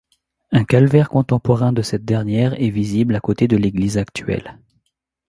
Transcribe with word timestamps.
Un 0.51 0.63
calvaire 0.63 1.09
contemporain 1.09 1.73
de 1.73 1.83
cette 1.83 2.05
dernière 2.05 2.59
est 2.59 2.71
visible 2.71 3.13
à 3.15 3.19
côté 3.19 3.47
de 3.47 3.55
l'église 3.55 3.99
actuelle. 3.99 4.57